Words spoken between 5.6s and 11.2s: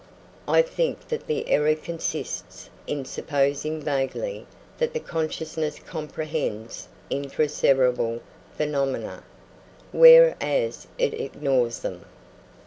comprehends intra cerebral phenomena, whereas it